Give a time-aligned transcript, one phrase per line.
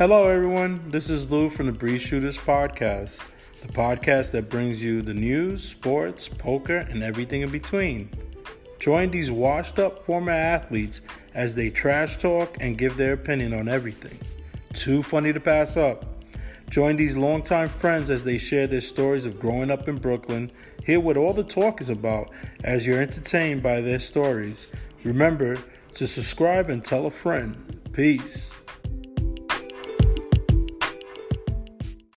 [0.00, 0.82] Hello, everyone.
[0.88, 3.22] This is Lou from the Breeze Shooters Podcast,
[3.60, 8.08] the podcast that brings you the news, sports, poker, and everything in between.
[8.78, 11.02] Join these washed up former athletes
[11.34, 14.18] as they trash talk and give their opinion on everything.
[14.72, 16.24] Too funny to pass up.
[16.70, 20.50] Join these longtime friends as they share their stories of growing up in Brooklyn.
[20.82, 22.30] Hear what all the talk is about
[22.64, 24.66] as you're entertained by their stories.
[25.04, 25.58] Remember
[25.96, 27.78] to subscribe and tell a friend.
[27.92, 28.50] Peace.